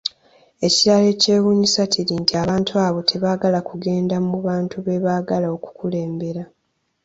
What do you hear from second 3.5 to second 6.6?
kugenda mu bantu bebaagala okukulembera.